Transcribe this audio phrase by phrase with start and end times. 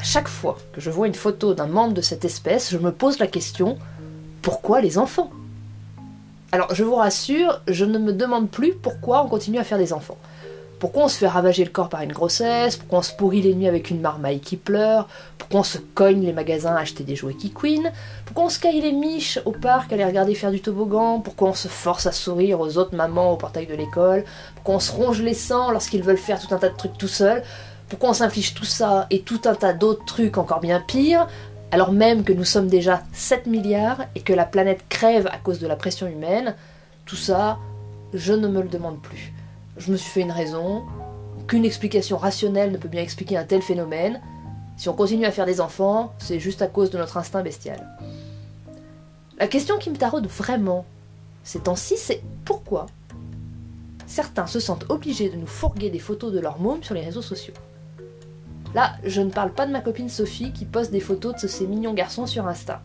[0.00, 3.18] Chaque fois que je vois une photo d'un membre de cette espèce, je me pose
[3.18, 3.78] la question
[4.40, 5.30] pourquoi les enfants?
[6.50, 9.92] Alors, je vous rassure, je ne me demande plus pourquoi on continue à faire des
[9.92, 10.18] enfants.
[10.80, 12.76] Pourquoi on se fait ravager le corps par une grossesse?
[12.76, 15.08] Pourquoi on se pourrit les nuits avec une marmaille qui pleure?
[15.38, 17.92] Pourquoi on se cogne les magasins à acheter des jouets qui couinent
[18.26, 21.20] Pourquoi on se caille les miches au parc à les regarder faire du toboggan?
[21.20, 24.24] Pourquoi on se force à sourire aux autres mamans au portail de l'école?
[24.56, 27.06] Pourquoi on se ronge les sangs lorsqu'ils veulent faire tout un tas de trucs tout
[27.06, 27.44] seuls?
[27.88, 31.26] Pourquoi on s'inflige tout ça et tout un tas d'autres trucs encore bien pires
[31.70, 35.58] alors même que nous sommes déjà 7 milliards et que la planète crève à cause
[35.58, 36.54] de la pression humaine,
[37.06, 37.56] tout ça,
[38.12, 39.32] je ne me le demande plus
[39.76, 40.84] je me suis fait une raison,
[41.46, 44.20] qu'une explication rationnelle ne peut bien expliquer un tel phénomène.
[44.76, 47.86] Si on continue à faire des enfants, c'est juste à cause de notre instinct bestial.
[49.38, 50.84] La question qui me taraude vraiment
[51.44, 52.86] ces temps-ci, c'est pourquoi
[54.06, 57.22] certains se sentent obligés de nous fourguer des photos de leurs mômes sur les réseaux
[57.22, 57.54] sociaux.
[58.74, 61.66] Là, je ne parle pas de ma copine Sophie qui poste des photos de ces
[61.66, 62.82] mignons garçons sur Insta.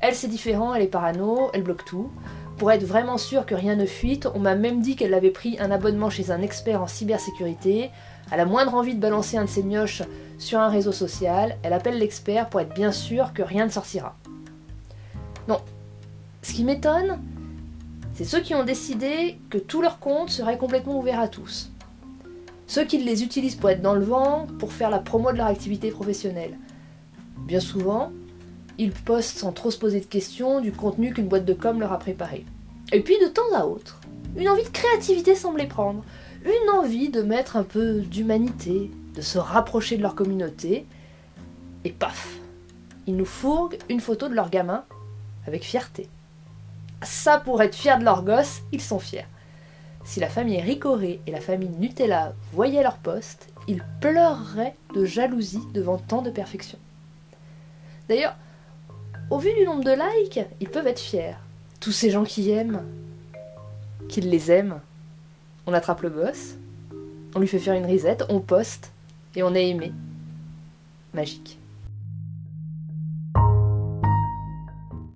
[0.00, 2.10] Elle, c'est différent, elle est parano, elle bloque tout.
[2.56, 5.58] Pour être vraiment sûre que rien ne fuite, on m'a même dit qu'elle avait pris
[5.60, 7.90] un abonnement chez un expert en cybersécurité.
[8.30, 10.02] À la moindre envie de balancer un de ses mioches
[10.38, 14.16] sur un réseau social, elle appelle l'expert pour être bien sûre que rien ne sortira.
[15.48, 15.60] Non.
[16.42, 17.18] Ce qui m'étonne,
[18.14, 21.70] c'est ceux qui ont décidé que tous leurs comptes seraient complètement ouverts à tous.
[22.70, 25.48] Ceux qui les utilisent pour être dans le vent, pour faire la promo de leur
[25.48, 26.56] activité professionnelle.
[27.38, 28.12] Bien souvent,
[28.78, 31.92] ils postent sans trop se poser de questions du contenu qu'une boîte de com leur
[31.92, 32.46] a préparé.
[32.92, 34.00] Et puis de temps à autre,
[34.36, 36.04] une envie de créativité semble les prendre,
[36.44, 40.86] une envie de mettre un peu d'humanité, de se rapprocher de leur communauté,
[41.82, 42.36] et paf,
[43.08, 44.84] ils nous fourguent une photo de leur gamin
[45.44, 46.08] avec fierté.
[47.02, 49.26] Ça, pour être fiers de leur gosse, ils sont fiers.
[50.04, 55.62] Si la famille Ricoré et la famille Nutella voyaient leur poste, ils pleureraient de jalousie
[55.72, 56.78] devant tant de perfection.
[58.08, 58.36] D'ailleurs,
[59.30, 61.36] au vu du nombre de likes, ils peuvent être fiers.
[61.78, 62.82] Tous ces gens qui aiment,
[64.08, 64.80] qu'ils les aiment.
[65.66, 66.56] On attrape le boss,
[67.34, 68.90] on lui fait faire une risette, on poste,
[69.36, 69.92] et on est aimé.
[71.14, 71.58] Magique.